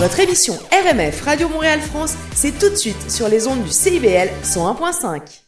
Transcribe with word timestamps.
Votre 0.00 0.20
émission 0.20 0.54
RMF 0.72 1.20
Radio 1.26 1.50
Montréal 1.50 1.78
France, 1.78 2.14
c'est 2.34 2.58
tout 2.58 2.70
de 2.70 2.74
suite 2.74 3.10
sur 3.10 3.28
les 3.28 3.46
ondes 3.46 3.62
du 3.62 3.70
CIBL 3.70 4.30
101.5. 4.42 5.42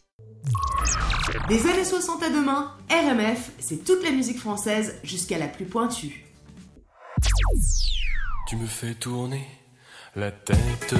Des 1.48 1.70
années 1.70 1.84
60 1.86 2.22
à 2.22 2.28
demain, 2.28 2.76
RMF, 2.90 3.50
c'est 3.58 3.82
toute 3.82 4.04
la 4.04 4.10
musique 4.10 4.38
française 4.38 4.96
jusqu'à 5.04 5.38
la 5.38 5.48
plus 5.48 5.64
pointue. 5.64 6.26
Tu 8.46 8.56
me 8.56 8.66
fais 8.66 8.92
tourner 8.92 9.46
la 10.16 10.30
tête. 10.30 10.94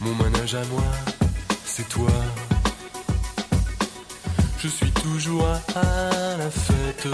Mon 0.00 0.16
manège 0.16 0.56
à 0.56 0.64
moi, 0.64 0.82
c'est 1.64 1.88
toi. 1.88 2.10
Je 4.58 4.66
suis 4.66 4.90
toujours 4.90 5.46
à 5.46 6.36
la 6.38 6.50
fête. 6.50 7.06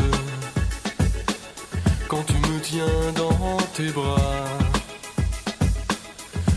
Quand 2.13 2.25
tu 2.25 2.35
me 2.35 2.61
tiens 2.61 3.13
dans 3.17 3.57
tes 3.75 3.89
bras, 3.89 4.45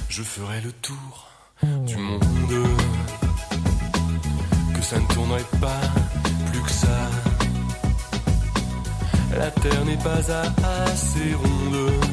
je 0.10 0.22
ferai 0.22 0.60
le 0.60 0.74
tour 0.74 1.30
du 1.64 1.96
monde. 1.96 2.20
Que 4.76 4.82
ça 4.82 5.00
ne 5.00 5.08
tournerait 5.14 5.50
pas 5.62 5.80
plus 6.52 6.62
que 6.62 6.72
ça. 6.72 7.10
La 9.38 9.50
terre 9.50 9.86
n'est 9.86 10.04
pas 10.04 10.30
assez 10.30 11.34
ronde 11.34 12.05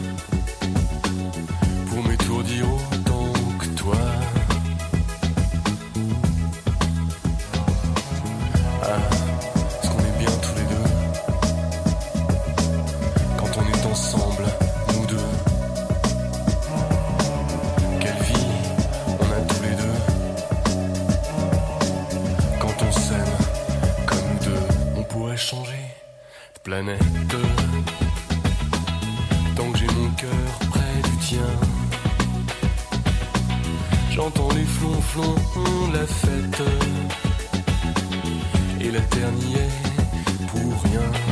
tant 29.57 29.71
que 29.73 29.79
j'ai 29.79 29.87
mon 29.89 30.09
cœur 30.17 30.31
près 30.71 31.11
du 31.11 31.17
tien. 31.19 31.51
J'entends 34.11 34.49
les 34.55 34.65
flonflons 34.65 35.35
de 35.91 35.93
la 35.93 36.07
fête 36.07 36.63
et 38.81 38.91
la 38.91 39.01
terre 39.01 39.33
n'y 39.33 39.55
est 39.55 40.47
pour 40.49 40.83
rien. 40.85 41.32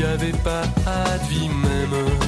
Et 0.00 0.02
s'il 0.02 0.08
y 0.08 0.12
avait 0.12 0.32
pas 0.32 0.62
de 0.62 1.28
vie 1.28 1.48
même, 1.48 2.19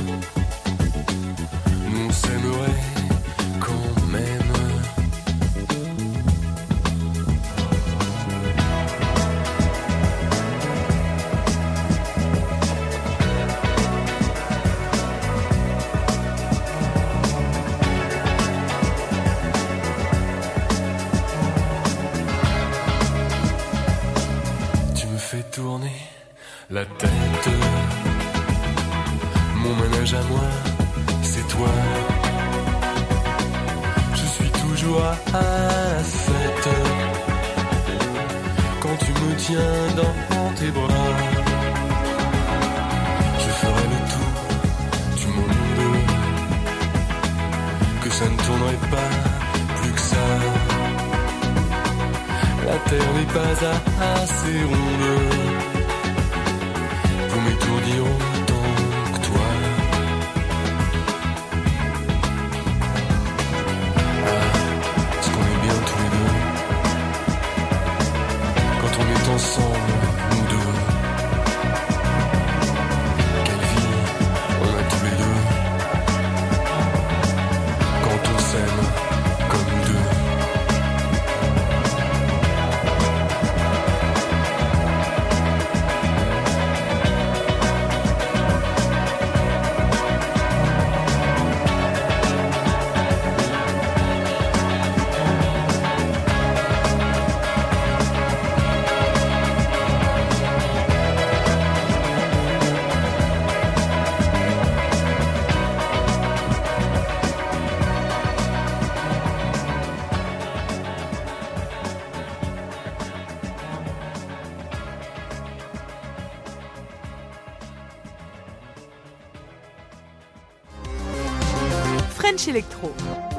French 122.33 122.49
Electro. 122.49 123.32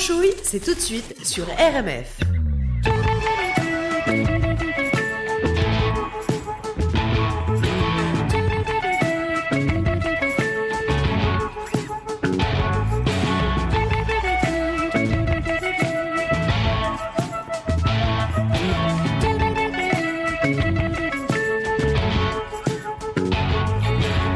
C'est 0.00 0.64
tout 0.64 0.74
de 0.74 0.80
suite 0.80 1.26
sur 1.26 1.44
RMF. 1.44 2.20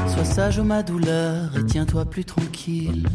Sois 0.09 0.25
sage 0.25 0.61
ma 0.61 0.83
douleur 0.83 1.57
et 1.57 1.65
tiens-toi 1.65 2.05
plus 2.05 2.27
tranquille. 2.27 3.09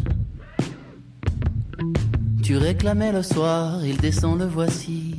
Tu 2.49 2.57
réclamais 2.57 3.11
le 3.11 3.21
soir, 3.21 3.85
il 3.85 3.97
descend, 3.97 4.39
le 4.39 4.45
voici. 4.45 5.15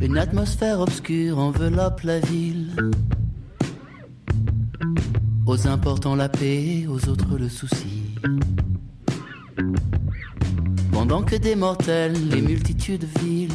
Une 0.00 0.18
atmosphère 0.18 0.80
obscure 0.80 1.38
enveloppe 1.38 2.00
la 2.00 2.18
ville. 2.18 2.74
Aux 5.46 5.68
importants 5.68 6.16
la 6.16 6.28
paix, 6.28 6.88
aux 6.88 7.08
autres 7.08 7.38
le 7.38 7.48
souci. 7.48 8.16
Pendant 10.90 11.22
que 11.22 11.36
des 11.36 11.54
mortels, 11.54 12.28
les 12.28 12.42
multitudes 12.42 13.06
vilent. 13.20 13.52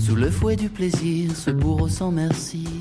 Sous 0.00 0.16
le 0.16 0.32
fouet 0.32 0.56
du 0.56 0.68
plaisir, 0.68 1.30
ce 1.36 1.52
bourreau 1.52 1.86
sans 1.86 2.10
merci 2.10 2.75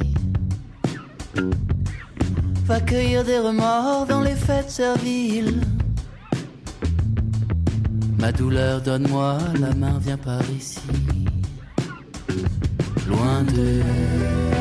va 2.66 2.80
cueillir 2.80 3.24
des 3.24 3.38
remords 3.38 4.08
dans 4.08 4.22
les 4.22 4.36
fêtes 4.36 4.72
serviles. 4.72 5.62
Ma 8.18 8.32
douleur, 8.32 8.82
donne-moi 8.82 9.38
la 9.60 9.74
main, 9.76 10.00
viens 10.02 10.18
par 10.18 10.42
ici. 10.50 10.80
Loin 13.08 13.44
de 13.44 14.55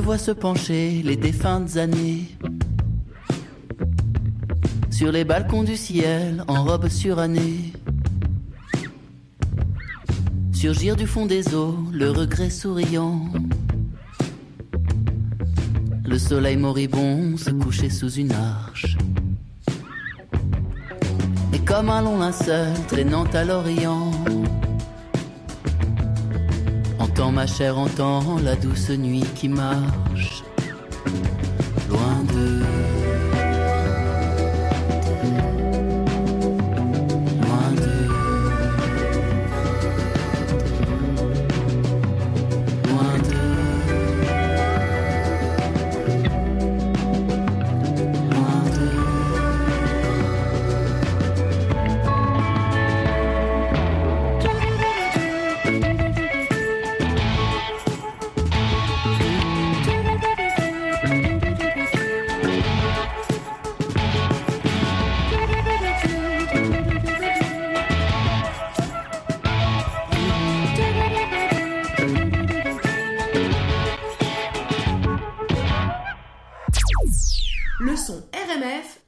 se 0.00 0.30
pencher 0.32 1.02
les 1.04 1.16
défuntes 1.16 1.76
années 1.76 2.36
sur 4.90 5.12
les 5.12 5.24
balcons 5.24 5.62
du 5.62 5.76
ciel 5.76 6.42
en 6.48 6.64
robe 6.64 6.88
surannée. 6.88 7.72
Surgir 10.52 10.96
du 10.96 11.06
fond 11.06 11.26
des 11.26 11.54
eaux, 11.54 11.78
le 11.92 12.10
regret 12.10 12.50
souriant. 12.50 13.26
Le 16.04 16.18
soleil 16.18 16.56
moribond 16.56 17.36
se 17.36 17.50
couchait 17.50 17.90
sous 17.90 18.12
une 18.12 18.32
arche. 18.32 18.96
Et 21.52 21.60
comme 21.60 21.90
un 21.90 22.02
long 22.02 22.18
linceul 22.18 22.74
traînant 22.88 23.24
à 23.32 23.44
l'Orient 23.44 24.09
ma 27.32 27.46
chère, 27.46 27.78
entend 27.78 28.38
la 28.38 28.56
douce 28.56 28.90
nuit 28.90 29.24
qui 29.34 29.48
marche 29.48 30.39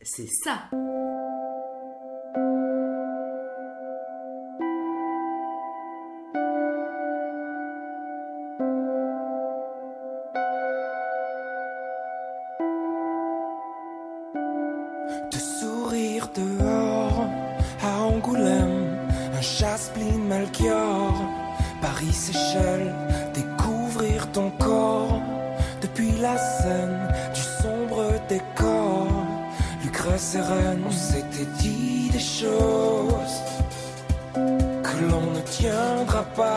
c'est 0.03 0.29
ça. 0.29 0.69
S'était 31.43 31.63
dit 31.63 32.11
des 32.11 32.19
choses 32.19 33.43
que 34.83 35.11
l'on 35.11 35.33
ne 35.33 35.41
tiendra 35.41 36.23
pas. 36.37 36.52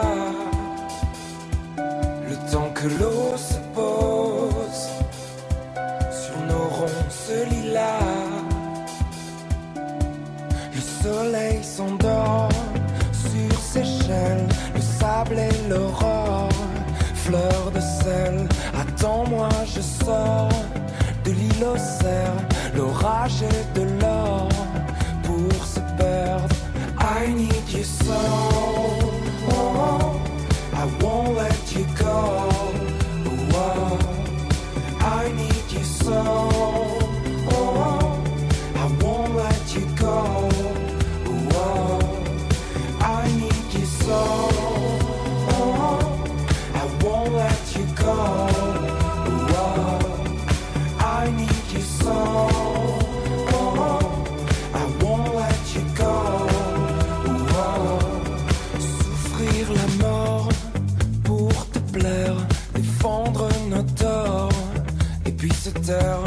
odeur 65.86 66.25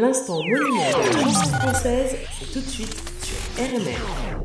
L'instant 0.00 0.36
monument 0.36 0.90
de 0.92 1.16
la 1.16 1.22
chanson 1.24 1.50
française, 1.54 2.16
c'est 2.38 2.52
tout 2.52 2.60
de 2.60 2.70
suite 2.70 2.96
sur 3.20 3.64
RMR. 3.64 4.44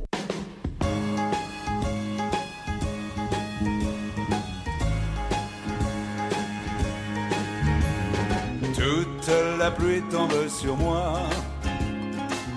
Toute 8.74 9.32
la 9.60 9.70
pluie 9.70 10.02
tombe 10.10 10.48
sur 10.50 10.76
moi. 10.76 11.20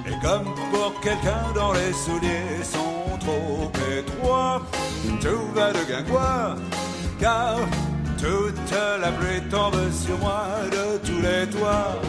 Et 0.07 0.13
comme 0.25 0.55
pour 0.71 0.99
quelqu'un 1.03 1.53
dont 1.55 1.73
les 1.73 1.93
souliers 1.93 2.63
sont 2.63 3.19
trop 3.19 3.71
étroits, 3.99 4.63
tout 5.21 5.53
va 5.55 5.73
de 5.75 5.85
guingois. 5.87 6.57
Car 7.21 7.59
toute 8.17 8.73
la 9.03 9.13
pluie 9.13 9.43
tombe 9.51 9.77
sur 9.93 10.17
moi 10.17 10.47
de 10.73 10.97
tous 11.07 11.21
les 11.21 11.47
toits. 11.51 12.01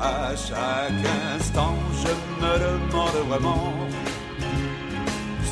À 0.00 0.30
chaque 0.36 1.06
instant, 1.34 1.74
je 2.02 2.44
me 2.44 2.58
demande 2.58 3.28
vraiment 3.28 3.72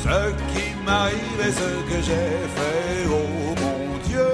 ce 0.03 0.31
qui 0.53 0.65
m'arrive 0.85 1.39
et 1.39 1.51
ce 1.51 1.69
que 1.89 2.01
j'ai 2.07 2.37
fait. 2.55 3.07
Oh 3.09 3.55
mon 3.61 3.97
Dieu, 4.07 4.31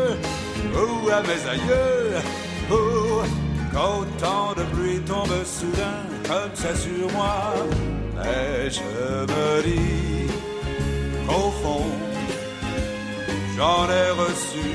ou 0.75 1.09
à 1.09 1.21
mes 1.21 1.49
aïeux, 1.49 2.21
oh, 2.69 3.21
qu'autant 3.71 4.53
de 4.57 4.63
pluie 4.73 4.99
tombe 4.99 5.45
soudain 5.45 6.03
comme 6.27 6.55
ça 6.55 6.75
sur 6.75 7.09
moi. 7.13 7.53
Et 8.23 8.69
je 8.69 8.81
me 8.81 9.63
dis 9.63 10.31
qu'au 11.25 11.51
fond, 11.63 11.85
j'en 13.55 13.85
ai 13.89 14.09
reçu 14.11 14.67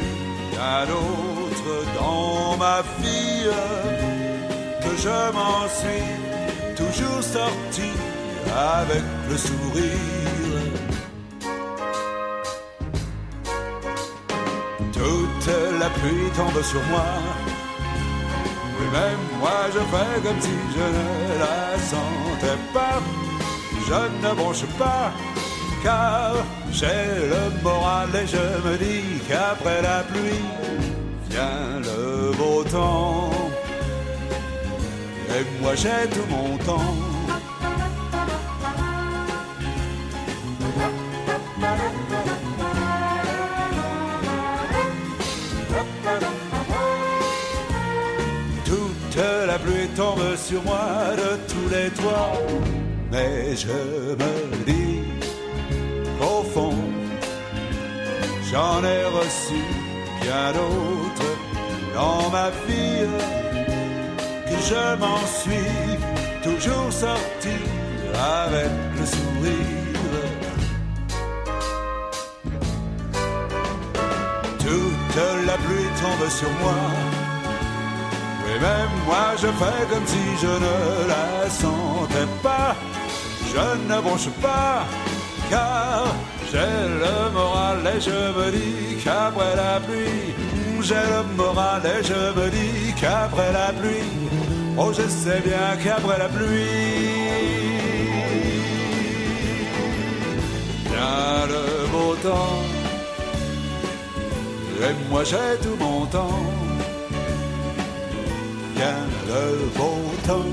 un 0.59 0.85
autre 0.85 1.85
dans 2.00 2.57
ma 2.57 2.81
vie, 3.00 3.49
je 4.99 5.33
m'en 5.37 5.69
suis 5.79 6.76
toujours 6.76 7.23
sorti 7.23 7.91
avec 8.55 9.03
le 9.31 9.37
sourire. 9.37 10.62
Toute 14.93 15.55
la 15.81 15.91
pluie 15.91 16.31
tombe 16.37 16.62
sur 16.62 16.83
moi. 16.93 17.09
Oui, 18.79 18.87
même 18.93 19.25
moi 19.41 19.61
je 19.75 19.83
fais 19.93 20.21
comme 20.25 20.41
si 20.41 20.57
je 20.76 20.87
ne 20.97 21.38
la 21.45 21.79
sentais 21.91 22.61
pas. 22.73 23.00
Je 23.88 24.26
ne 24.26 24.35
bronche 24.35 24.67
pas, 24.79 25.12
car 25.85 26.33
j'ai 26.73 27.05
le 27.33 27.62
moral 27.62 28.09
et 28.15 28.26
je 28.26 28.69
me 28.69 28.76
dis 28.76 29.21
qu'après 29.29 29.81
la 29.81 30.03
pluie 30.03 30.45
vient 31.31 31.81
le 31.81 32.33
beau 32.37 32.65
temps. 32.65 33.46
Et 35.35 35.62
moi 35.62 35.75
j'ai 35.75 36.09
tout 36.11 36.26
mon 36.30 36.56
temps. 36.59 36.95
Toute 48.64 49.25
la 49.47 49.59
pluie 49.59 49.88
tombe 49.97 50.37
sur 50.37 50.62
moi 50.62 51.14
de 51.16 51.37
tous 51.50 51.68
les 51.75 51.90
toits. 51.90 52.33
Mais 53.12 53.56
je 53.56 53.68
me 53.68 54.64
dis 54.64 55.00
qu'au 56.18 56.42
fond, 56.42 56.75
j'en 58.50 58.83
ai 58.83 59.04
reçu 59.18 59.62
bien 60.23 60.52
d'autres 60.52 61.33
dans 61.95 62.30
ma 62.30 62.50
vie, 62.66 63.06
je 64.68 64.96
m'en 65.02 65.23
suis 65.40 65.96
toujours 66.42 66.92
sorti 66.92 67.56
avec 68.42 68.70
le 68.99 69.06
sourire. 69.06 70.06
Toute 74.58 75.16
la 75.46 75.56
pluie 75.64 75.90
tombe 76.00 76.28
sur 76.28 76.50
moi. 76.62 76.80
Et 78.49 78.58
même 78.58 78.94
moi 79.06 79.26
je 79.42 79.46
fais 79.61 79.82
comme 79.90 80.06
si 80.06 80.25
je 80.42 80.52
ne 80.66 81.08
la 81.12 81.50
sentais 81.50 82.30
pas. 82.42 82.75
Je 83.52 83.66
ne 83.88 84.00
bronche 84.02 84.28
pas, 84.42 84.85
car 85.49 86.06
j'ai 86.50 86.75
le 87.02 87.30
moral 87.32 87.78
et 87.96 88.00
je 88.00 88.11
me 88.11 88.50
dis 88.50 89.02
qu'après 89.02 89.56
la 89.56 89.80
pluie, 89.80 90.35
j'ai 90.82 90.94
le 90.94 91.23
moral 91.37 91.82
et 91.85 92.02
je 92.04 92.20
me 92.38 92.50
dis 92.50 92.92
qu'après 93.00 93.52
la 93.52 93.72
pluie, 93.72 94.12
oh 94.79 94.93
je 94.93 95.09
sais 95.09 95.41
bien 95.41 95.77
qu'après 95.83 96.19
la 96.19 96.29
pluie, 96.29 97.17
vient 100.91 101.47
le 101.55 101.65
beau 101.93 102.15
temps. 102.23 102.62
Et 104.83 104.95
moi 105.11 105.25
j'ai 105.25 105.57
tout 105.62 105.77
mon 105.81 106.07
temps. 106.07 106.43
Vient 108.77 109.07
le 109.31 109.43
beau 109.77 109.99
temps. 110.27 110.53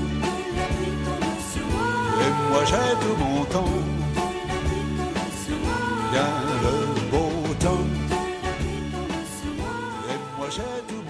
Et 2.22 2.32
moi 2.50 2.62
j'ai 2.70 2.90
tout 3.02 3.16
mon 3.22 3.44
temps. 3.44 3.76
Vient 6.12 6.40
le 6.64 6.76
beau 7.10 7.54
temps. 7.60 7.86
Et 10.10 10.18
moi 10.38 10.48
j'ai 10.50 10.76
tout 10.88 11.03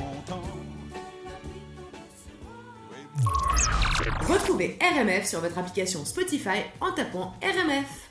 Retrouvez 4.29 4.79
RMF 4.81 5.29
sur 5.29 5.41
votre 5.41 5.59
application 5.59 6.03
Spotify 6.07 6.65
en 6.81 6.93
tapant 6.93 7.35
RMF. 7.43 8.11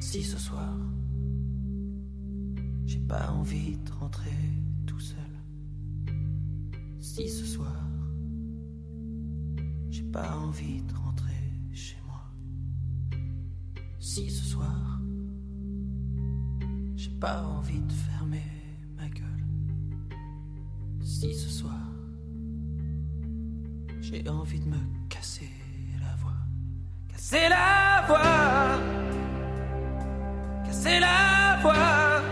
Si 0.00 0.22
ce 0.22 0.38
soir, 0.38 0.72
j'ai 2.86 3.00
pas 3.00 3.30
envie 3.30 3.76
de 3.76 3.90
rentrer 3.98 4.30
tout 4.86 5.00
seul. 5.00 5.18
Si 7.00 7.28
ce 7.28 7.44
soir, 7.44 7.74
pas 10.12 10.36
envie 10.36 10.82
de 10.82 10.94
rentrer 10.94 11.52
chez 11.72 11.96
moi. 12.06 12.22
Si 13.98 14.30
ce 14.30 14.44
soir, 14.44 15.00
j'ai 16.96 17.10
pas 17.10 17.42
envie 17.42 17.80
de 17.80 17.92
fermer 17.92 18.44
ma 18.96 19.08
gueule. 19.08 19.44
Si 21.02 21.34
ce 21.34 21.48
soir, 21.48 21.86
j'ai 24.00 24.28
envie 24.28 24.60
de 24.60 24.68
me 24.68 25.08
casser 25.08 25.50
la 26.00 26.14
voix. 26.16 26.38
Casser 27.08 27.48
la 27.48 28.04
voix 28.08 29.00
casser 30.82 31.00
la 31.00 31.58
voix, 31.62 32.22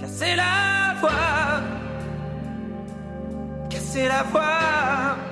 casser 0.00 0.34
la 0.36 0.94
voix, 1.00 1.60
casser 3.68 4.08
la 4.08 4.22
voix. 4.22 5.23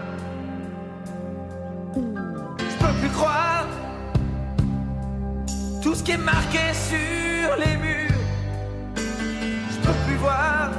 Tout 5.83 5.95
ce 5.95 6.03
qui 6.03 6.13
est 6.13 6.17
marqué 6.17 6.65
sur 6.73 7.57
les 7.57 7.77
murs. 7.77 8.21
Je 8.97 9.79
peux 9.85 9.99
plus 10.07 10.17
voir 10.17 10.71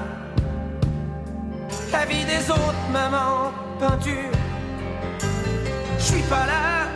la 1.91 2.06
vie 2.06 2.25
des 2.25 2.49
autres, 2.49 2.86
maman, 2.91 3.51
peinture. 3.79 4.32
Je 5.99 6.03
suis 6.03 6.23
pas 6.23 6.45
là 6.45 6.88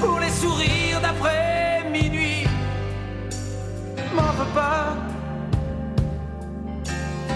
pour 0.00 0.20
les 0.20 0.30
sourires 0.30 1.00
d'après 1.00 1.84
minuit. 1.90 2.46
M'en 4.14 4.32
veux 4.38 4.52
pas. 4.54 4.96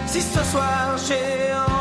Si 0.06 0.20
ce 0.20 0.42
soir 0.44 0.96
j'ai 1.06 1.52
envie, 1.54 1.75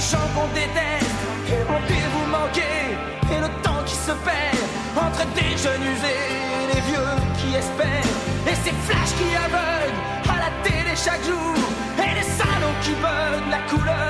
des 0.00 0.06
gens 0.06 0.28
qu'on 0.34 0.48
déteste. 0.54 1.20
On 1.68 1.80
pire 1.86 2.10
vous 2.14 2.30
manquer 2.30 2.96
et 3.32 3.40
le 3.40 3.50
temps 3.62 3.82
qui 3.84 3.94
se 3.94 4.12
perd 4.26 4.62
entre 4.96 5.24
des 5.34 5.52
jeunes 5.62 5.82
usés 5.94 6.28
et 6.58 6.74
les 6.74 6.80
vieux 6.88 7.14
qui 7.38 7.54
espèrent. 7.54 8.16
Et 8.50 8.56
ces 8.64 8.74
flashs 8.86 9.14
qui 9.18 9.28
aveuglent 9.36 10.02
à 10.34 10.36
la 10.44 10.50
télé 10.64 10.94
chaque 10.96 11.24
jour. 11.24 11.54
Et 11.98 12.14
les 12.18 12.28
salons 12.38 12.76
qui 12.82 12.94
veulent 13.04 13.50
la 13.50 13.60
couleur 13.70 14.09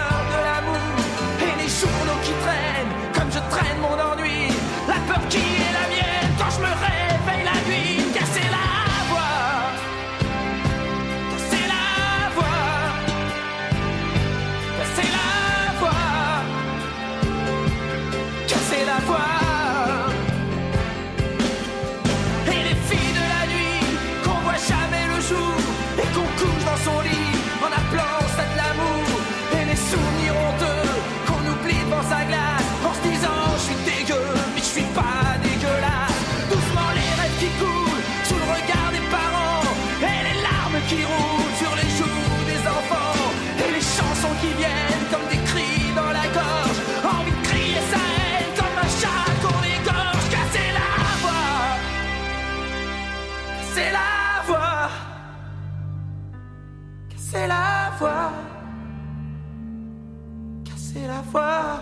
casser 60.64 61.06
la 61.06 61.20
voix. 61.30 61.80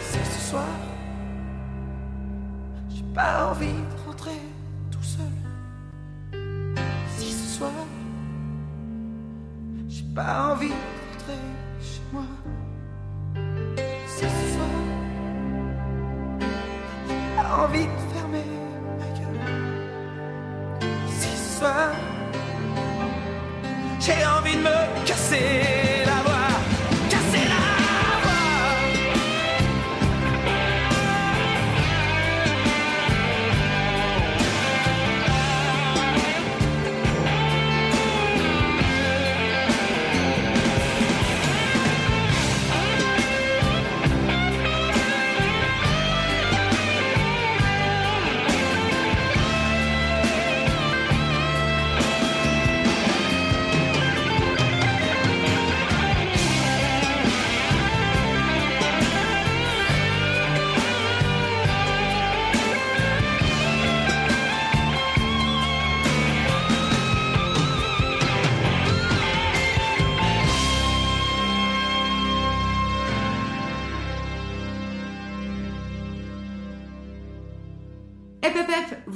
C'est 0.00 0.24
ce 0.24 0.50
soir, 0.50 0.64
j'ai 2.88 3.04
pas 3.14 3.50
envie 3.50 3.66
de 3.66 4.06
rentrer 4.06 4.40
tout 4.90 5.02
seul. 5.02 5.34
Si 7.16 7.32
ce 7.32 7.58
soir, 7.58 7.72
j'ai 9.88 10.04
pas 10.14 10.52
envie 10.52 10.68
de 10.68 10.74
rentrer 11.12 11.40
chez 11.80 12.02
moi. 12.12 12.24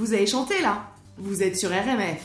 Vous 0.08 0.14
avez 0.14 0.26
chanté 0.26 0.62
là 0.62 0.86
Vous 1.18 1.42
êtes 1.42 1.58
sur 1.58 1.68
RMF. 1.68 2.22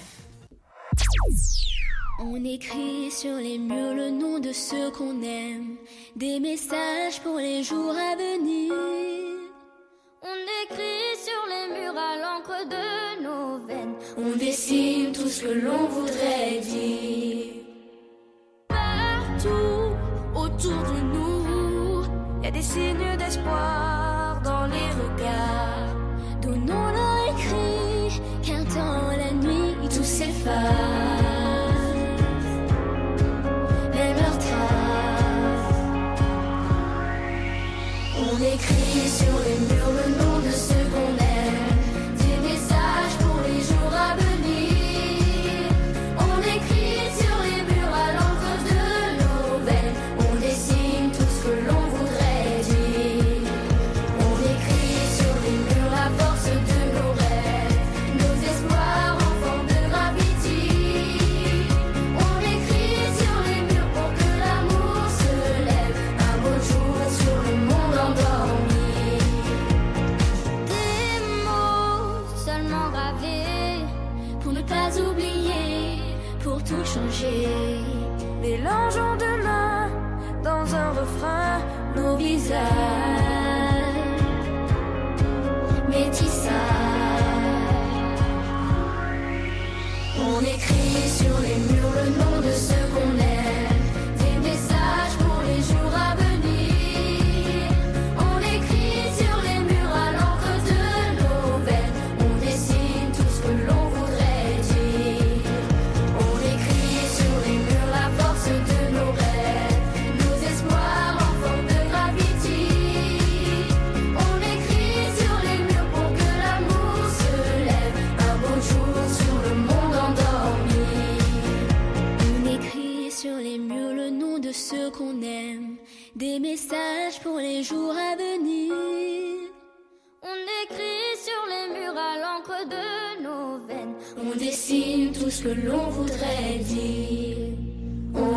On 2.22 2.42
écrit 2.46 3.12
sur 3.12 3.36
les 3.36 3.58
murs 3.58 3.94
le 3.94 4.10
nom 4.10 4.40
de 4.40 4.54
ceux 4.54 4.90
qu'on 4.92 5.22
aime, 5.22 5.76
des 6.16 6.40
messages 6.40 7.20
pour 7.24 7.40
les 7.40 7.62
jours 7.62 7.92
à 7.92 8.16
venir. 8.16 8.74
On 10.22 10.40
écrit 10.64 11.18
sur 11.28 11.44
les 11.50 11.78
murs 11.78 11.98
à 11.98 12.16
l'encre 12.24 12.70
de 12.70 13.24
nos 13.24 13.68
veines, 13.68 13.96
on 14.18 14.38
dessine 14.38 15.12
tout 15.12 15.28
ce 15.28 15.42
que 15.42 15.66
l'on 15.66 15.86
voudrait 15.88 16.60
dire. 16.62 17.54
Partout 18.70 19.92
autour 20.34 20.84
de 20.94 21.02
nous, 21.14 22.04
il 22.40 22.46
y 22.46 22.48
a 22.48 22.52
des 22.52 22.62
signes 22.62 23.18
d'espoir 23.18 24.42
dans 24.42 24.68
les 24.68 24.88
regards. 24.88 25.13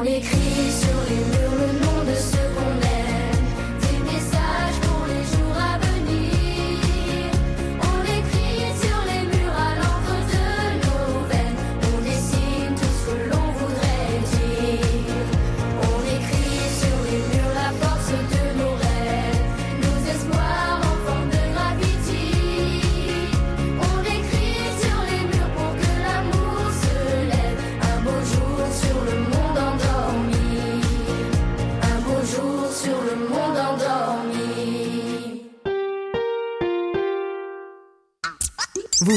On 0.07 0.86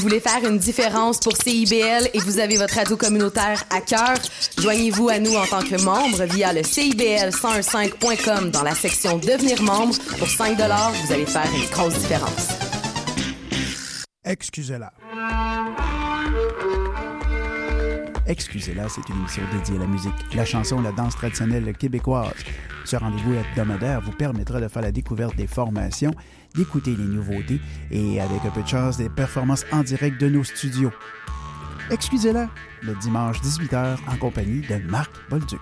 voulez 0.09 0.21
faire 0.21 0.43
une 0.43 0.57
différence 0.57 1.19
pour 1.19 1.37
CIBL 1.37 2.09
et 2.13 2.19
vous 2.19 2.39
avez 2.39 2.57
votre 2.57 2.73
radio 2.73 2.97
communautaire 2.97 3.63
à 3.69 3.79
cœur? 3.79 4.15
Joignez-vous 4.57 5.07
à 5.07 5.19
nous 5.19 5.35
en 5.35 5.45
tant 5.45 5.61
que 5.61 5.79
membre 5.83 6.23
via 6.23 6.51
le 6.51 6.61
CIBL1015.com 6.61 8.49
dans 8.49 8.63
la 8.63 8.73
section 8.73 9.19
Devenir 9.19 9.61
membre. 9.61 9.95
Pour 10.17 10.27
5 10.27 10.57
vous 10.57 11.13
allez 11.13 11.27
faire 11.27 11.47
une 11.53 11.69
grosse 11.69 11.93
différence. 11.93 12.47
Excusez-la. 14.25 14.91
Excusez-la, 18.29 18.87
c'est 18.89 19.09
une 19.09 19.15
émission 19.15 19.41
dédiée 19.51 19.77
à 19.77 19.79
la 19.79 19.87
musique, 19.87 20.13
la 20.35 20.45
chanson, 20.45 20.79
la 20.81 20.91
danse 20.91 21.15
traditionnelle 21.15 21.75
québécoise. 21.75 22.35
Ce 22.85 22.95
rendez-vous 22.95 23.33
hebdomadaire 23.33 24.01
vous 24.01 24.11
permettra 24.11 24.61
de 24.61 24.67
faire 24.67 24.83
la 24.83 24.91
découverte 24.91 25.35
des 25.35 25.47
formations, 25.47 26.13
d'écouter 26.53 26.95
les 26.95 27.05
nouveautés 27.05 27.59
et, 27.89 28.21
avec 28.21 28.45
un 28.45 28.51
peu 28.51 28.61
de 28.61 28.67
chance, 28.67 28.97
des 28.97 29.09
performances 29.09 29.65
en 29.71 29.81
direct 29.81 30.21
de 30.21 30.29
nos 30.29 30.43
studios. 30.43 30.91
Excusez-la, 31.89 32.49
le 32.83 32.93
dimanche 32.97 33.41
18h 33.41 33.97
en 34.07 34.15
compagnie 34.17 34.61
de 34.61 34.75
Marc 34.75 35.09
Bolduc. 35.31 35.59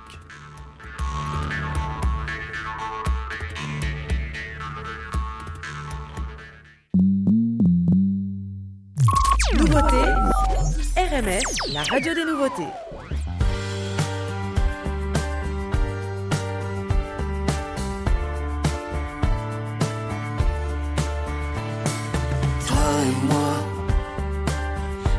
Nouveauté, 9.53 10.76
La 11.09 11.83
radio 11.89 12.13
des 12.13 12.25
nouveautés. 12.25 12.67
Toi 22.67 22.77
et 23.03 23.25
moi, 23.25 23.53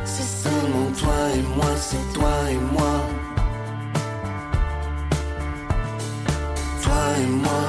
c'est 0.05 0.21
seulement 0.21 0.91
toi 0.95 1.11
et 1.33 1.41
moi, 1.57 1.75
c'est 1.75 2.13
toi 2.13 2.35
et 2.51 2.57
moi. 2.71 3.09
Toi 6.83 7.01
et 7.17 7.25
moi, 7.25 7.61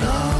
know. 0.00 0.39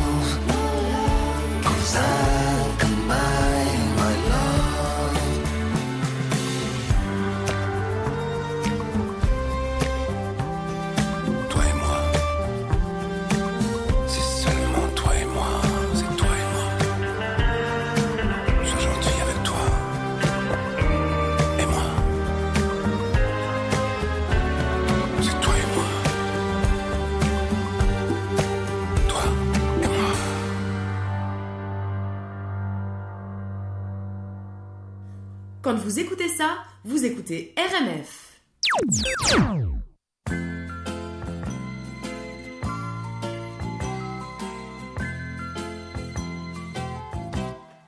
Écoutez 37.31 37.55
RMF. 37.57 38.41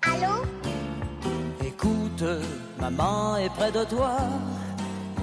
Allô? 0.02 0.44
Écoute, 1.64 2.24
maman 2.78 3.36
est 3.36 3.50
près 3.50 3.72
de 3.72 3.84
toi. 3.84 4.16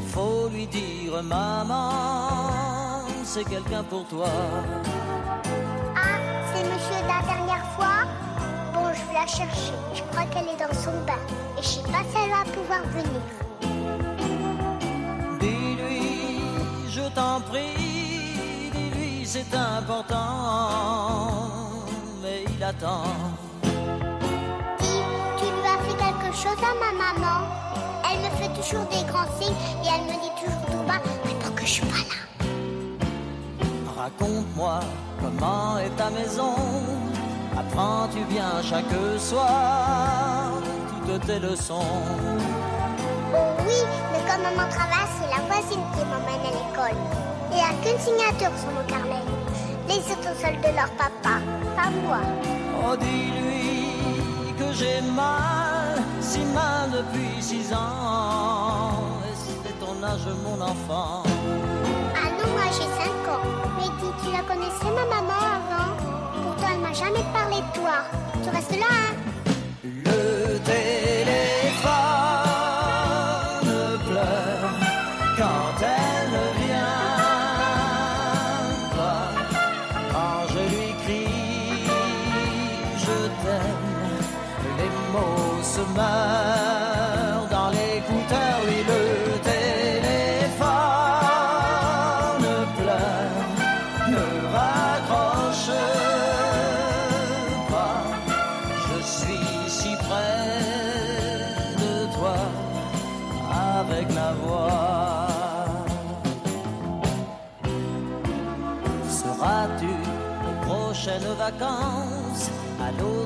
Faut 0.07 0.49
lui 0.49 0.67
dire, 0.67 1.23
maman, 1.23 3.05
c'est 3.23 3.43
quelqu'un 3.43 3.83
pour 3.83 4.05
toi. 4.07 4.27
Ah, 5.95 6.19
c'est 6.53 6.63
monsieur 6.63 7.01
de 7.03 7.07
la 7.07 7.21
dernière 7.25 7.65
fois? 7.75 8.05
Bon, 8.73 8.91
je 8.93 9.07
vais 9.07 9.13
la 9.13 9.27
chercher. 9.27 9.73
Je 9.93 10.01
crois 10.11 10.25
qu'elle 10.25 10.47
est 10.47 10.59
dans 10.59 10.73
son 10.73 10.91
bain. 11.05 11.19
Et 11.57 11.61
je 11.61 11.67
sais 11.67 11.83
pas 11.83 12.03
si 12.11 12.17
elle 12.23 12.31
va 12.31 12.43
pouvoir 12.51 12.81
venir. 12.87 13.48
Je 16.99 17.09
t'en 17.13 17.39
prie, 17.41 18.71
dis-lui, 18.73 19.25
c'est 19.25 19.53
important. 19.53 20.17
Mais 22.21 22.43
il 22.53 22.63
attend. 22.63 23.03
Dis, 24.79 25.01
tu 25.37 25.45
lui 25.45 25.67
as 25.73 25.79
fait 25.85 25.97
quelque 25.97 26.31
chose 26.35 26.61
à 26.71 26.73
ma 26.83 26.91
maman? 27.03 27.39
Elle 28.09 28.19
me 28.19 28.29
fait 28.37 28.53
toujours 28.59 28.85
des 28.85 29.03
grands 29.09 29.31
signes 29.39 29.59
et 29.83 29.87
elle 29.93 30.05
me 30.09 30.15
dit 30.23 30.33
toujours 30.39 30.65
tout 30.65 30.83
bas, 30.87 31.01
mais 31.25 31.35
pour 31.41 31.53
que 31.55 31.61
je 31.61 31.73
suis 31.73 31.85
pas 31.85 32.03
là. 32.11 32.17
Raconte-moi 33.97 34.79
comment 35.21 35.77
est 35.77 35.95
ta 35.95 36.09
maison. 36.09 36.55
Apprends-tu 37.57 38.21
bien 38.33 38.61
chaque 38.63 38.85
soir 39.19 40.51
toutes 41.05 41.25
tes 41.25 41.39
leçons? 41.39 42.01
Oui, 43.65 43.79
comme 44.29 44.43
maman 44.43 44.69
travaille, 44.69 45.09
c'est 45.17 45.29
la 45.29 45.41
voisine 45.47 45.83
qui 45.93 46.05
m'emmène 46.05 46.45
à 46.45 46.53
l'école. 46.53 46.99
Il 47.51 47.55
n'y 47.57 47.63
a 47.63 47.73
qu'une 47.81 47.99
signature 47.99 48.55
sur 48.59 48.71
mon 48.71 48.85
carnet. 48.85 49.23
Les 49.87 49.97
autres 50.13 50.35
seuls 50.39 50.61
de 50.61 50.75
leur 50.75 50.89
papa, 50.91 51.41
pas 51.75 51.89
moi. 52.03 52.21
Oh, 52.85 52.95
dis-lui 52.95 54.53
que 54.57 54.71
j'ai 54.73 55.01
mal, 55.01 55.97
si 56.21 56.39
mal 56.53 56.91
depuis 56.91 57.41
six 57.41 57.73
ans. 57.73 58.91
Et 59.25 59.35
c'est 59.63 59.79
ton 59.79 59.95
âge, 60.03 60.27
mon 60.43 60.61
enfant. 60.61 61.23
Ah 62.15 62.29
non, 62.37 62.47
moi 62.53 62.67
j'ai 62.71 62.89
5 63.01 63.33
ans. 63.33 63.45
Mais 63.77 63.89
dis, 63.99 64.13
tu 64.23 64.31
la 64.31 64.43
connaissais 64.43 64.91
ma 64.93 65.05
maman 65.15 65.41
avant? 65.57 65.91
Pourtant 66.43 66.67
elle 66.73 66.81
m'a 66.81 66.93
jamais 66.93 67.25
parlé 67.33 67.57
de 67.61 67.79
toi. 67.79 68.05
Tu 68.43 68.49
restes 68.49 68.77
là, 68.77 68.85
hein? 68.91 69.28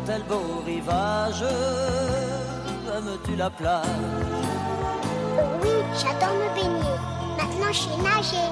L'hôtel 0.03 0.23
Beau 0.27 0.61
Rivage 0.65 1.43
Aimes-tu 2.95 3.35
la 3.35 3.49
plage 3.49 3.85
oui, 5.63 5.69
j'adore 5.97 6.35
me 6.35 6.55
baigner. 6.55 6.95
Maintenant 7.37 7.71
je 7.71 7.79
sais 7.79 7.97
nager. 8.03 8.49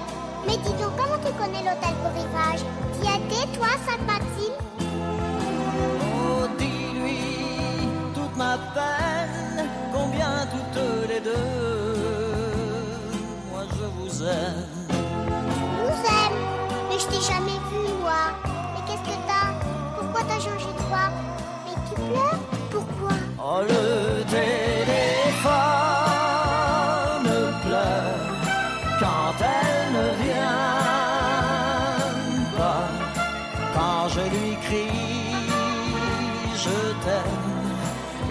Mais 0.47 0.57
dis 0.57 0.73
donc, 0.81 0.93
comment 0.97 1.19
tu 1.23 1.31
connais 1.33 1.59
l'hôtel 1.59 1.93
Beau 2.01 2.09
Rivage? 2.15 2.63
T'y 2.93 3.07
étais, 3.07 3.45
toi, 3.55 3.67
Sainte-Mathilde 3.85 4.57
Oh, 6.15 6.47
dis-lui 6.57 7.87
toute 8.15 8.35
ma 8.35 8.57
peine, 8.73 9.69
combien 9.93 10.47
toutes 10.51 11.09
les 11.09 11.19
deux, 11.19 11.31
moi 13.51 13.63
je 13.69 13.85
vous 13.85 14.23
aime. 14.23 14.70
Le 23.59 24.23
téléphone 24.23 25.51
pleure 27.65 28.29
quand 28.97 29.35
elle 29.43 29.91
ne 29.97 30.07
vient 30.23 30.71
pas. 32.57 32.87
Quand 33.75 34.03
je 34.07 34.21
lui 34.21 34.51
crie, 34.65 35.35
je 36.55 36.77
t'aime, 37.03 37.49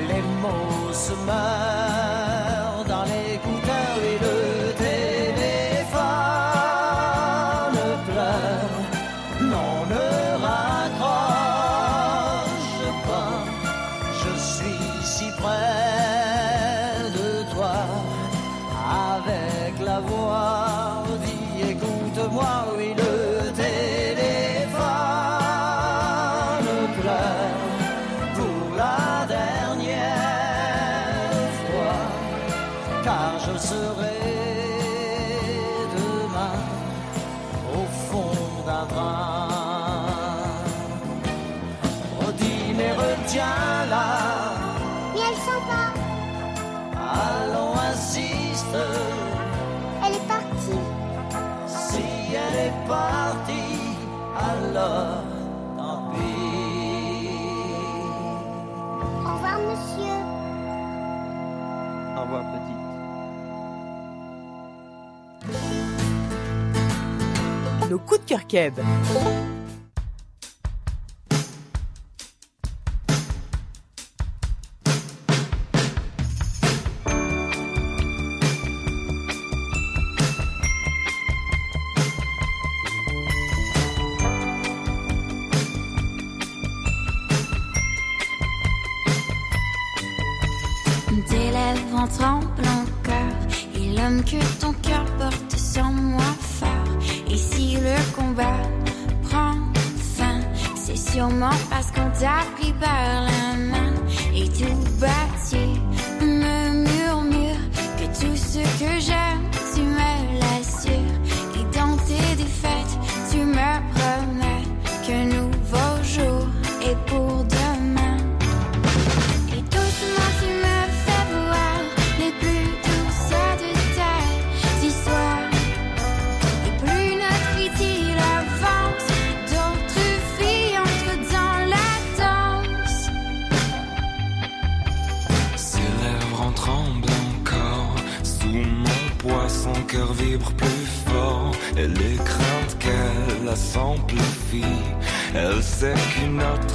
les 0.08 0.22
mots 0.40 0.92
se 0.92 1.12
meurent 1.26 1.59
tant 55.76 56.00
pis. 56.12 57.28
Au 59.24 59.32
revoir, 59.34 59.58
monsieur. 59.68 60.18
Au 62.16 62.20
revoir, 62.22 62.42
petite. 62.52 62.80
Nos 67.90 67.98
coups 67.98 68.20
de 68.20 68.26
cœur 68.26 68.46
keb. 68.46 68.74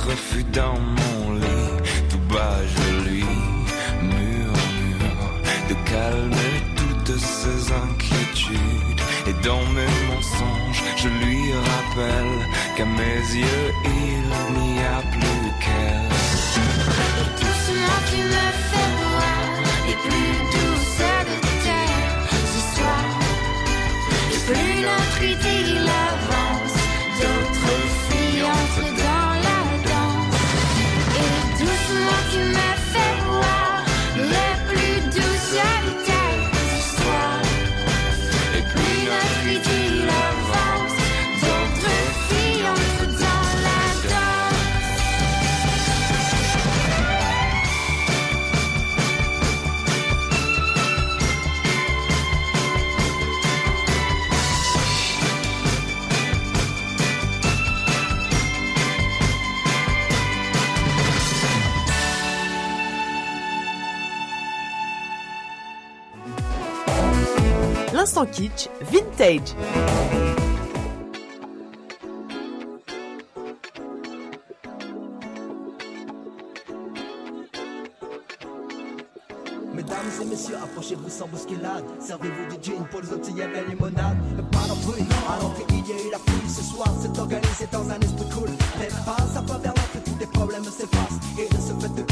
refus 0.07 0.45
dans 0.53 0.77
mon 0.97 1.33
lit, 1.33 1.71
tout 2.09 2.23
bas 2.33 2.59
je 2.75 3.09
lui 3.09 3.25
murmure 4.01 5.31
de 5.69 5.75
calmer 5.89 6.55
toutes 6.75 7.17
ses 7.17 7.71
inquiétudes. 7.83 9.01
Et 9.27 9.33
dans 9.43 9.65
mes 9.75 9.93
mensonges, 10.09 10.83
je 10.97 11.09
lui 11.21 11.41
rappelle 11.71 12.35
qu'à 12.75 12.85
mes 12.85 13.21
yeux, 13.41 13.71
il 13.85 14.14
stage. 69.25 69.55
Mesdames 79.73 79.97
et 80.21 80.25
messieurs, 80.25 80.55
approchez-vous 80.63 81.09
sans 81.09 81.27
bousculade. 81.27 81.83
Servez-vous 81.99 82.55
du 82.55 82.63
gin 82.63 82.85
pour 82.91 83.01
les 83.01 83.11
obtenir 83.11 83.49
la 83.51 83.63
limonade. 83.63 84.17
Le 84.37 84.43
parapluie, 84.43 85.05
à 85.27 85.41
l'entrée, 85.41 85.65
il 85.69 85.87
y 85.87 85.91
a 85.91 86.07
eu 86.07 86.11
la 86.11 86.19
pluie. 86.19 86.49
Ce 86.49 86.63
soir, 86.63 86.87
c'est 87.01 87.17
organisé 87.19 87.67
dans 87.71 87.89
un 87.89 87.99
esprit 87.99 88.29
cool. 88.29 88.49
Les 88.79 88.87
pas, 89.05 89.17
ça 89.33 89.41
pas 89.41 89.57
vers 89.57 89.73
l'entrée, 89.73 90.01
tous 90.05 90.19
les 90.19 90.27
problèmes 90.27 90.63
s'effacent. 90.63 91.19
Et 91.39 91.49
de 91.49 91.59
ce 91.59 91.73
fait 91.81 91.93
de 91.95 92.03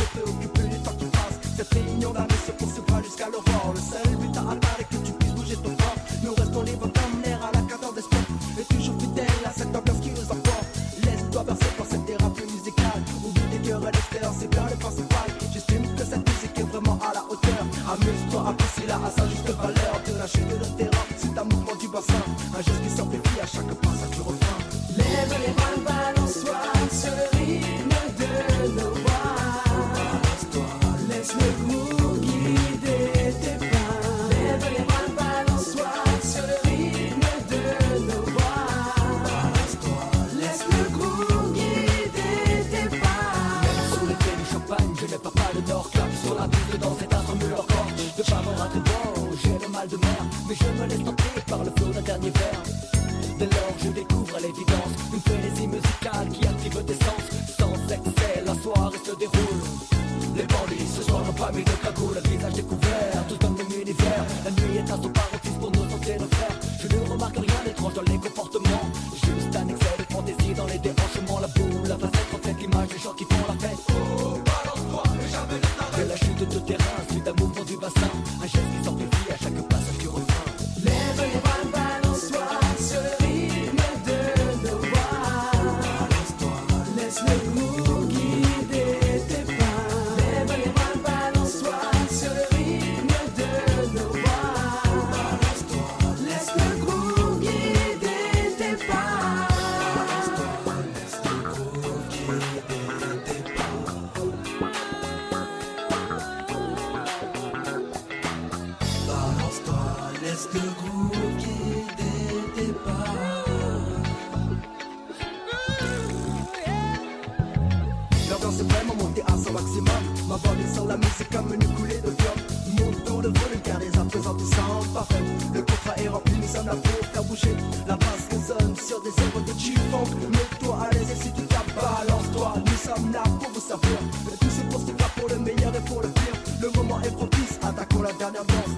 Ma 120.28 120.38
voix 120.38 120.56
descend 120.56 120.88
la 120.88 120.98
musique 120.98 121.30
comme 121.30 121.54
une 121.54 121.68
coulée 121.76 121.98
de 121.98 122.10
viol. 122.10 122.38
Monte 122.80 123.04
dans 123.06 123.22
le 123.22 123.28
volume 123.28 123.62
car 123.64 123.78
les 123.80 123.96
à 124.00 124.04
présent 124.04 124.36
sembles 124.40 124.90
parfait. 124.94 125.22
Le 125.54 125.62
contrat 125.62 125.96
est 125.98 126.08
rempli, 126.08 126.34
nous 126.42 126.48
sommes 126.48 126.66
là 126.66 126.76
pour 126.76 127.08
faire 127.08 127.24
bouger. 127.24 127.56
La 127.88 127.96
basse 127.96 128.28
résonne 128.32 128.76
sur 128.76 129.02
des 129.04 129.10
œuvres 129.10 129.42
de 129.42 129.60
G-Funk. 129.60 130.10
Mets-toi 130.32 130.78
à 130.82 130.94
l'aise 130.94 131.12
et 131.12 131.24
si 131.24 131.32
tu 131.34 131.44
tapes, 131.44 131.72
balance-toi. 131.76 132.54
Nous 132.66 132.78
sommes 132.78 133.12
là 133.12 133.24
pour 133.40 133.50
vous 133.52 133.60
servir. 133.60 133.98
Tout 134.40 134.50
se 134.50 134.62
pour 134.72 134.80
se 134.80 134.92
faire 134.98 135.10
pour 135.18 135.30
le 135.30 135.38
meilleur 135.38 135.76
et 135.76 135.82
pour 135.82 136.02
le 136.02 136.08
pire. 136.08 136.36
Le 136.62 136.70
moment 136.72 137.00
est 137.02 137.16
propice, 137.16 137.60
attaquons 137.62 138.02
la 138.02 138.14
dernière 138.14 138.46
danse. 138.46 138.74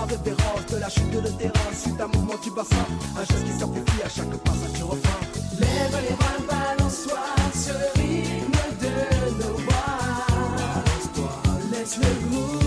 Ma 0.00 0.06
révérence 0.06 0.66
de 0.72 0.76
la 0.78 0.88
chute 0.88 1.10
de 1.10 1.28
terrain. 1.28 1.72
Suite 1.72 2.00
à 2.00 2.04
un 2.04 2.08
mouvement 2.08 2.38
du 2.42 2.50
bassin, 2.50 2.86
un 3.16 3.24
geste 3.24 3.44
qui 3.44 3.58
s'amplifie 3.58 4.02
à 4.04 4.08
chaque 4.08 4.36
passage 4.44 4.72
du 4.72 4.82
refrain. 4.82 5.20
Lève 5.60 5.98
les 6.08 6.14
bras, 6.14 6.38
balance-toi 6.48 7.18
sur 7.54 7.74
le 7.74 8.00
rythme 8.00 8.60
de 8.80 9.42
nos 9.42 9.56
voix. 9.64 9.98
Laisse 11.72 11.96
le 11.98 12.28
groove 12.28 12.59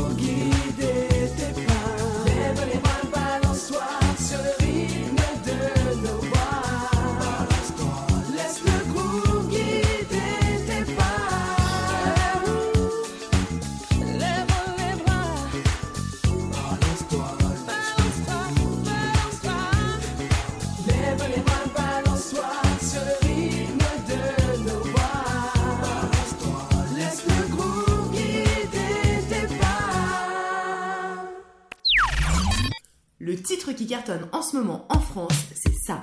Le 33.26 33.42
titre 33.42 33.72
qui 33.72 33.88
cartonne 33.88 34.28
en 34.34 34.42
ce 34.42 34.58
moment 34.58 34.86
en 34.90 35.00
France, 35.00 35.46
c'est 35.56 35.74
ça. 35.74 35.98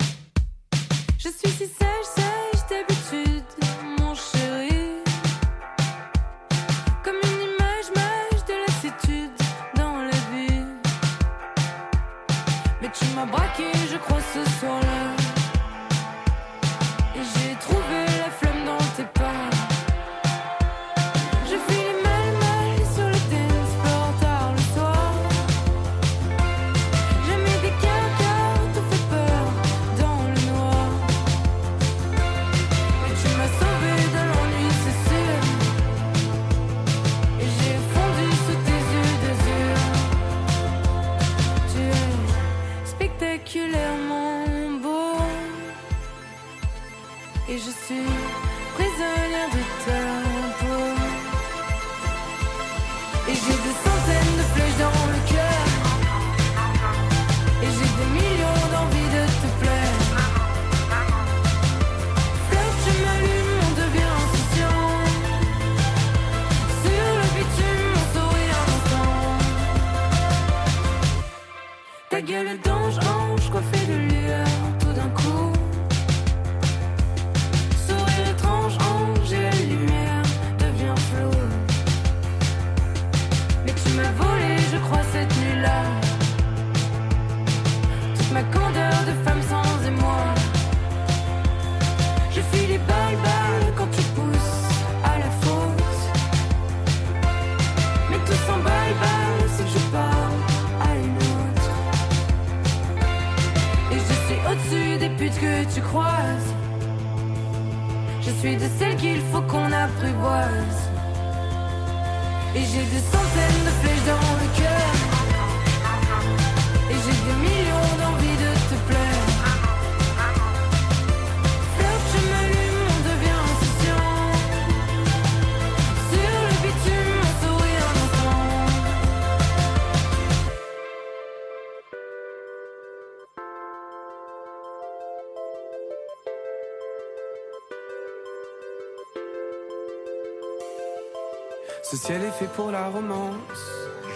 Fait 142.41 142.55
pour 142.55 142.71
la 142.71 142.87
romance, 142.87 143.61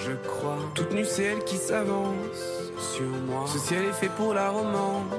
je 0.03 0.13
crois. 0.27 0.57
Toute 0.73 0.91
nue, 0.93 1.05
c'est 1.05 1.25
elle 1.25 1.43
qui 1.43 1.57
s'avance 1.57 2.41
sur 2.93 3.09
moi. 3.27 3.45
Ce 3.45 3.59
ciel 3.59 3.83
est 3.85 3.93
fait 4.01 4.13
pour 4.17 4.33
la 4.33 4.49
romance, 4.49 5.13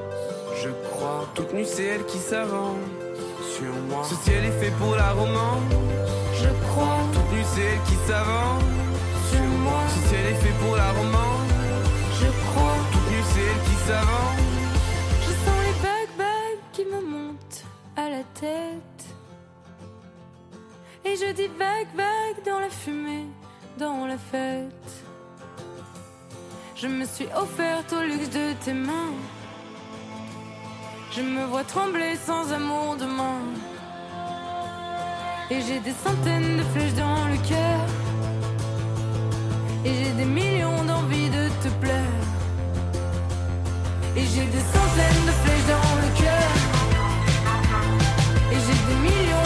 je 0.62 0.70
crois. 0.88 1.24
Toute 1.34 1.52
nue, 1.52 1.64
c'est 1.64 1.84
elle 1.84 2.04
qui 2.06 2.18
s'avance 2.18 2.88
sur 3.54 3.72
moi. 3.88 4.02
Ce 4.02 4.16
ciel 4.24 4.44
est 4.44 4.58
fait 4.60 4.72
pour 4.80 4.96
la 4.96 5.10
romance, 5.12 5.70
je 6.42 6.50
crois. 6.66 6.98
Toute 7.12 7.30
nue, 7.32 7.46
c'est 7.54 7.66
elle 7.72 7.82
qui 7.88 7.96
s'avance 8.08 8.64
sur 9.30 9.48
moi. 9.64 9.82
Ce 9.94 10.08
ciel 10.08 10.26
est 10.32 10.40
fait 10.44 10.56
pour 10.64 10.74
la 10.74 10.90
romance, 10.98 11.50
je 12.20 12.28
crois. 12.46 12.76
Toute 12.92 13.08
nue, 13.12 13.24
c'est 13.32 13.46
elle 13.50 13.62
qui 13.68 13.76
s'avance. 13.86 14.38
Je 15.24 15.32
sens 15.44 15.58
les 15.68 15.76
vagues 16.18 16.64
qui 16.72 16.84
me 16.86 17.00
montent 17.14 17.62
à 17.96 18.10
la 18.10 18.24
tête. 18.40 18.95
Et 21.16 21.18
je 21.18 21.32
dis 21.32 21.48
vague, 21.58 21.86
vague 21.96 22.44
dans 22.44 22.60
la 22.60 22.68
fumée, 22.68 23.26
dans 23.78 24.06
la 24.06 24.18
fête. 24.18 24.92
Je 26.74 26.88
me 26.88 27.06
suis 27.06 27.26
offerte 27.34 27.92
au 27.92 28.02
luxe 28.02 28.28
de 28.28 28.52
tes 28.64 28.74
mains. 28.74 29.14
Je 31.12 31.22
me 31.22 31.44
vois 31.46 31.64
trembler 31.64 32.16
sans 32.16 32.52
amour 32.52 32.96
demain. 32.98 33.40
Et 35.50 35.60
j'ai 35.62 35.80
des 35.80 35.94
centaines 36.04 36.58
de 36.58 36.62
flèches 36.62 36.94
dans 36.94 37.28
le 37.28 37.38
cœur. 37.48 37.80
Et 39.86 39.94
j'ai 39.94 40.12
des 40.12 40.24
millions 40.26 40.84
d'envies 40.84 41.30
de 41.30 41.48
te 41.62 41.68
plaire. 41.80 42.24
Et 44.16 44.24
j'ai 44.32 44.46
des 44.56 44.64
centaines 44.74 45.24
de 45.28 45.34
flèches 45.42 45.68
dans 45.74 45.92
le 46.02 46.08
cœur. 46.22 46.50
Et 48.52 48.58
j'ai 48.64 48.78
des 48.90 48.98
millions 49.08 49.45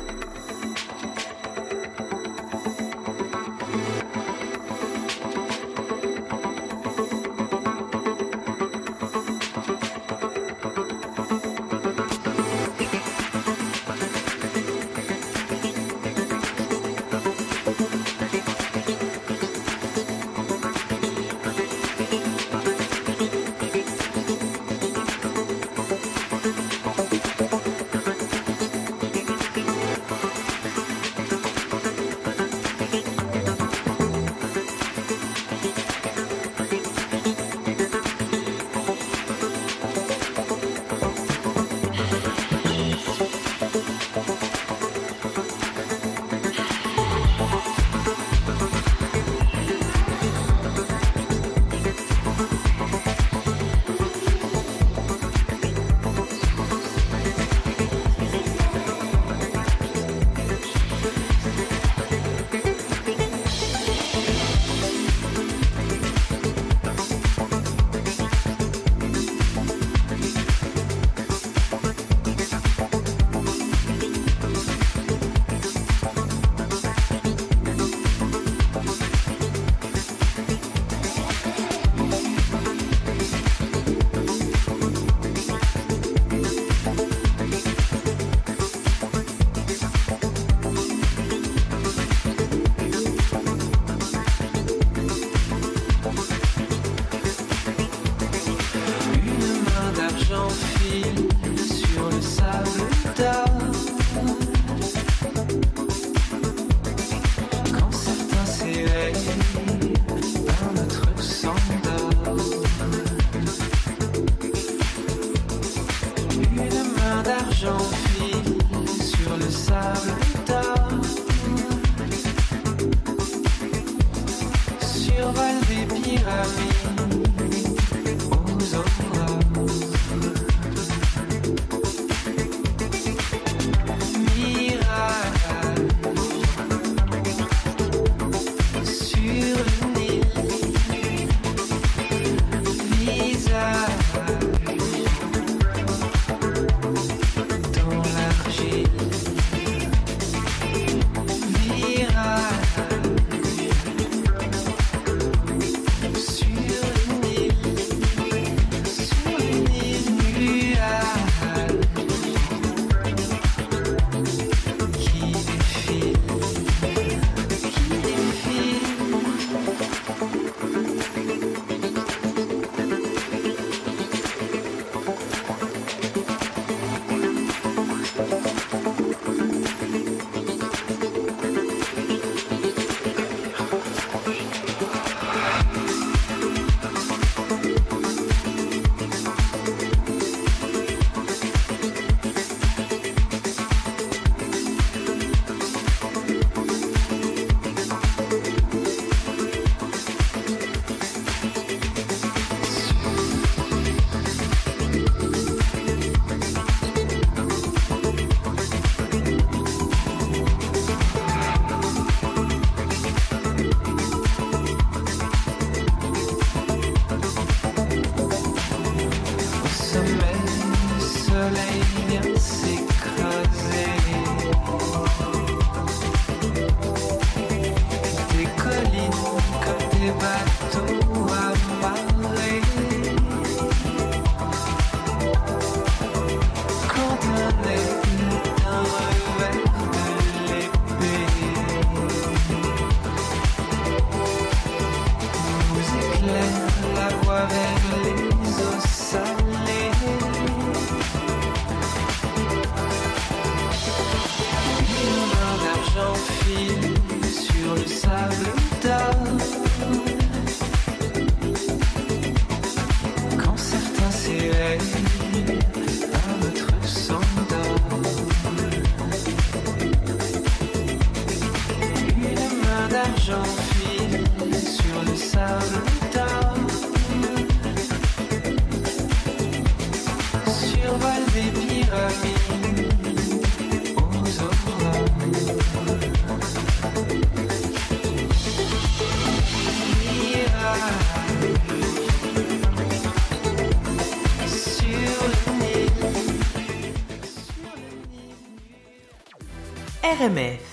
RMF. 300.21 300.70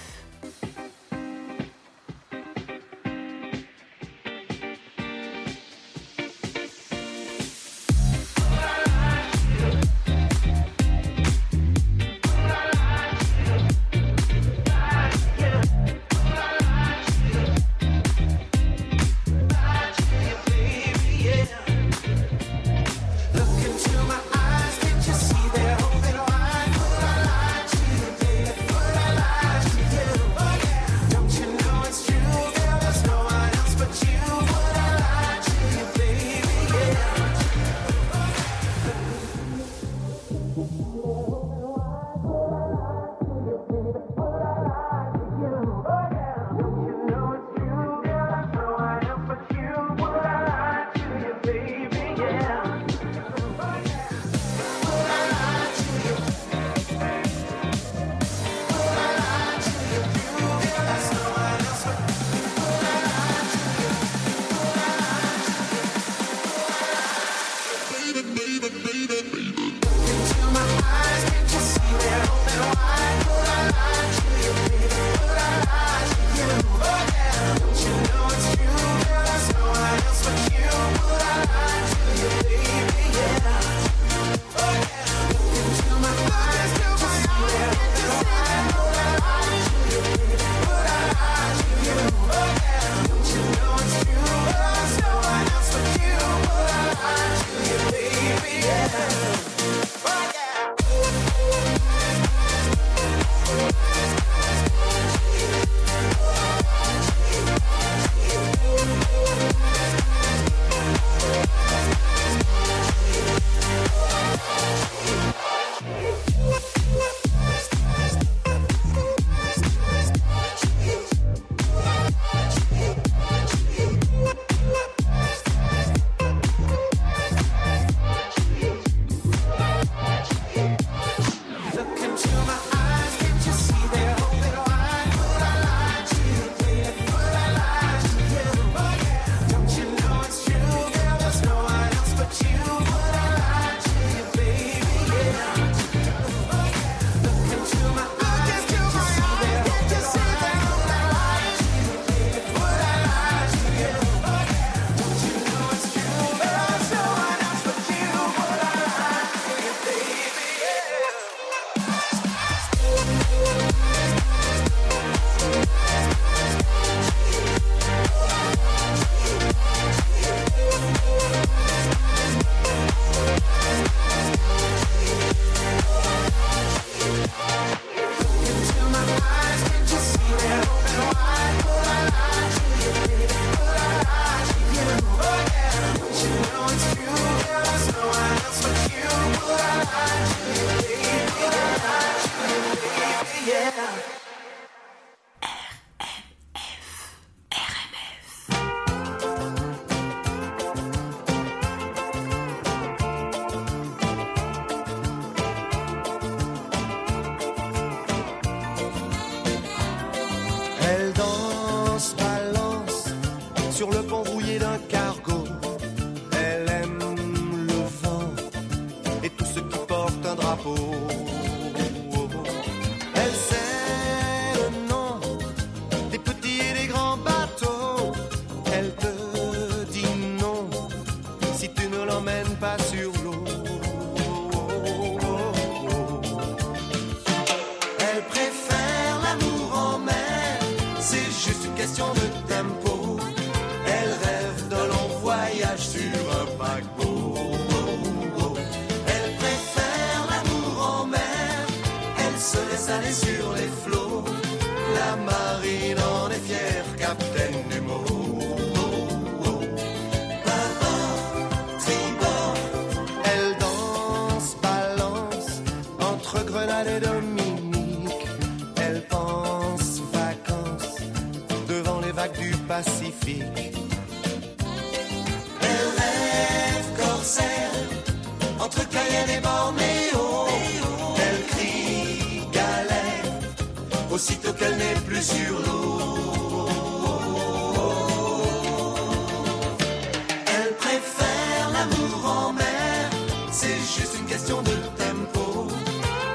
Question 294.38 294.62
de 294.62 294.76
tempo. 295.02 295.66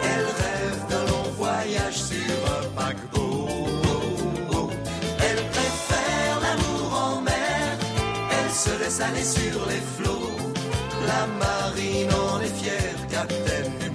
Elle 0.03 0.27
rêve 0.43 0.79
d'un 0.89 1.05
long 1.11 1.29
voyage 1.37 1.99
sur 2.11 2.35
un 2.57 2.63
paquebot. 2.75 4.69
Elle 5.19 5.43
préfère 5.55 6.35
l'amour 6.45 6.89
en 7.07 7.21
mer, 7.21 7.77
elle 8.37 8.51
se 8.51 8.73
laisse 8.79 8.99
aller 8.99 9.23
sur 9.23 9.65
les 9.69 9.83
flots. 9.95 10.35
La 11.07 11.23
marine 11.43 12.11
en 12.13 12.41
est 12.41 12.55
fière, 12.61 13.07
capitaine 13.09 13.71
du 13.79 13.89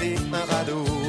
passer 0.00 0.72
un. 0.72 0.99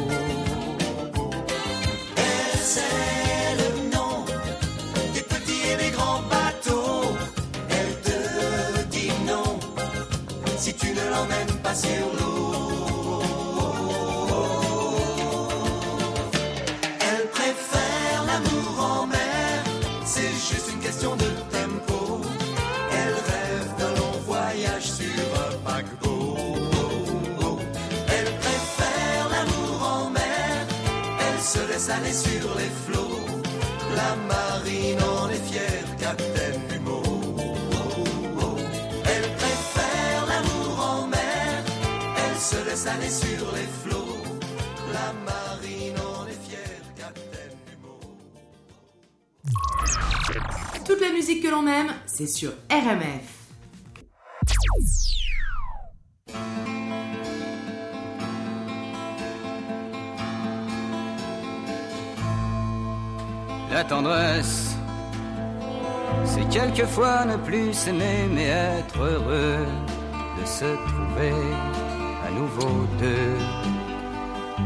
Sur 32.13 32.55
les 32.57 32.71
flots. 32.85 33.25
La 33.95 34.15
marine 34.15 35.01
en 35.01 35.29
est 35.29 35.43
fière, 35.51 35.97
capitaine 35.99 36.61
du 36.69 36.79
mot. 36.79 37.03
Elle 39.05 39.27
préfère 39.35 40.25
l'amour 40.27 40.79
en 40.79 41.07
mer, 41.07 41.63
elle 42.17 42.37
se 42.39 42.65
laisse 42.65 42.87
aller 42.87 43.09
sur 43.09 43.51
les 43.55 43.67
flots. 43.83 44.23
La 44.93 45.13
marine 45.31 45.99
en 45.99 46.27
est 46.27 46.41
fière, 46.47 46.83
capitaine 46.97 47.57
du 47.67 47.75
mot. 47.83 48.01
Toute 50.85 51.01
la 51.01 51.11
musique 51.11 51.43
que 51.43 51.49
l'on 51.49 51.67
aime, 51.67 51.93
c'est 52.05 52.27
sur 52.27 52.51
RMF. 52.69 53.30
Tendresse, 63.91 64.77
c'est 66.23 66.47
quelquefois 66.47 67.25
ne 67.25 67.35
plus 67.35 67.73
s'aimer 67.73 68.19
mais 68.33 68.47
être 68.79 68.97
heureux 68.97 69.65
de 70.37 70.45
se 70.45 70.69
trouver 70.89 71.35
à 72.25 72.31
nouveau 72.39 72.87
deux. 72.99 73.35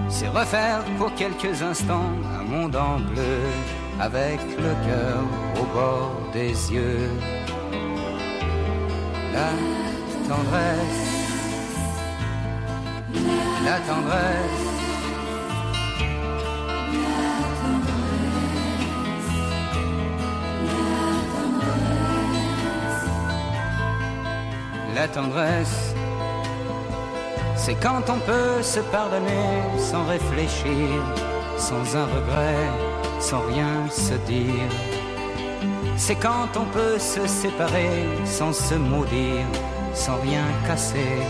C'est 0.09 0.27
refaire 0.27 0.83
pour 0.99 1.11
quelques 1.15 1.59
instants 1.63 2.11
un 2.39 2.43
monde 2.43 2.75
en 2.75 2.99
bleu 2.99 3.39
avec 3.99 4.39
le 4.65 4.73
cœur 4.87 5.23
au 5.59 5.65
bord 5.75 6.11
des 6.31 6.53
yeux. 6.75 7.09
La 9.33 9.49
tendresse, 10.29 11.03
la 13.65 13.79
tendresse. 13.89 14.74
Tendresse, 25.07 25.93
c'est 27.55 27.75
quand 27.75 28.09
on 28.09 28.19
peut 28.19 28.61
se 28.61 28.79
pardonner 28.79 29.61
sans 29.77 30.05
réfléchir, 30.05 31.01
sans 31.57 31.95
un 31.95 32.05
regret, 32.05 32.67
sans 33.19 33.41
rien 33.41 33.87
se 33.89 34.15
dire. 34.25 34.69
C'est 35.95 36.15
quand 36.15 36.57
on 36.57 36.65
peut 36.65 36.97
se 36.97 37.27
séparer 37.27 38.07
sans 38.25 38.51
se 38.53 38.75
maudire, 38.75 39.47
sans 39.93 40.17
rien 40.21 40.45
casser, 40.67 41.21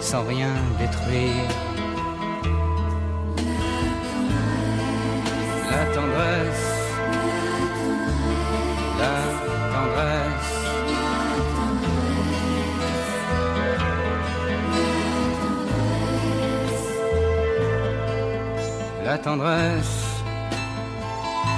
sans 0.00 0.22
rien 0.24 0.54
détruire. 0.78 1.75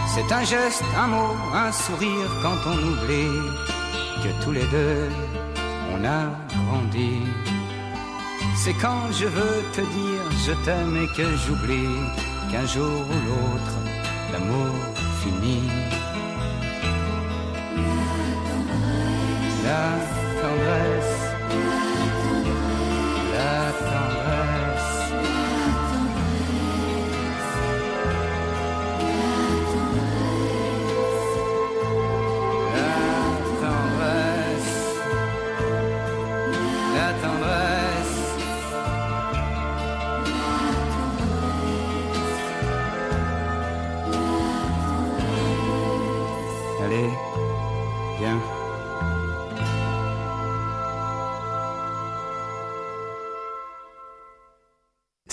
C'est 0.06 0.32
un 0.32 0.42
geste, 0.42 0.82
un 0.96 1.08
mot, 1.08 1.36
un 1.52 1.70
sourire 1.70 2.30
quand 2.42 2.56
on 2.66 2.78
oublie 2.78 3.40
que 4.22 4.42
tous 4.42 4.52
les 4.52 4.64
deux 4.64 5.08
on 5.92 6.02
a 6.02 6.30
grandi. 6.64 7.20
C'est 8.56 8.72
quand 8.72 9.12
je 9.12 9.26
veux 9.26 9.62
te 9.74 9.82
dire 9.82 10.22
je 10.46 10.52
t'aime 10.64 10.96
et 10.96 11.08
que 11.14 11.36
j'oublie 11.36 11.96
qu'un 12.50 12.64
jour 12.64 13.02
ou 13.12 13.18
l'autre 13.28 13.76
l'amour 14.32 14.74
finit. 15.22 15.68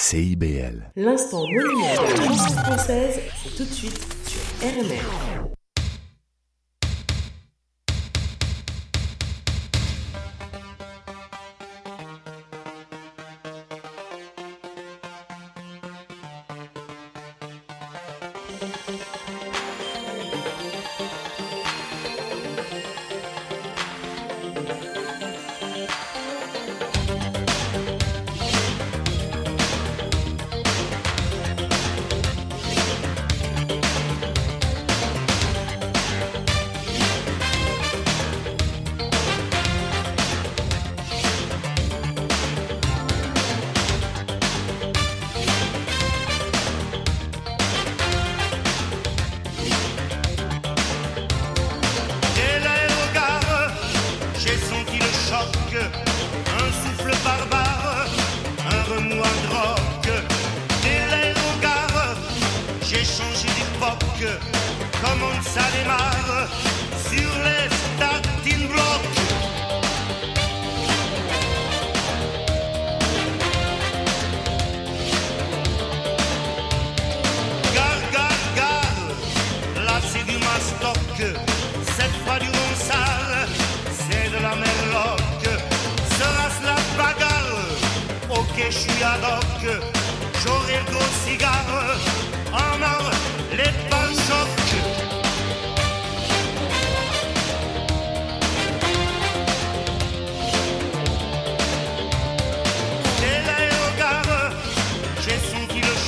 CIBL. 0.08 0.92
L'instant 0.96 1.42
monument 1.42 1.96
de 1.96 2.56
la 2.56 2.62
française, 2.62 3.22
c'est 3.44 3.56
tout 3.58 3.64
de 3.64 3.74
suite 3.74 4.00
sur 4.28 4.40
RMF. 4.62 5.45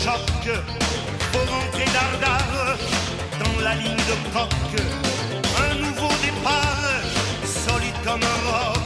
Choc. 0.07 0.49
Faut 1.31 1.51
rentrer 1.51 1.85
dardard 1.93 2.77
dans 3.39 3.63
la 3.63 3.75
ligne 3.75 4.03
de 4.11 4.15
coque. 4.33 4.81
Un 5.69 5.75
nouveau 5.75 6.13
départ, 6.23 7.01
solide 7.43 7.95
comme 8.05 8.21
un 8.23 8.39
roc. 8.49 8.76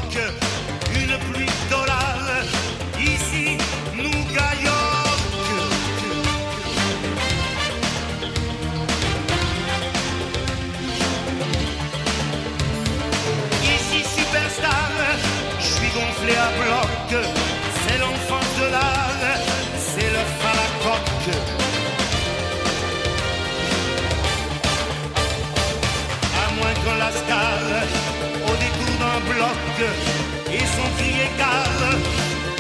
Et 29.81 30.59
son 30.59 30.87
cri 30.97 31.09
égal 31.09 31.99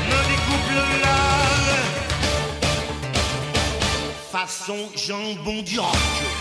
me 0.09 0.19
découpe 0.29 0.71
lard. 1.03 1.81
Façon 4.31 4.89
jambon 4.95 5.61
du 5.61 5.79
roc. 5.79 6.40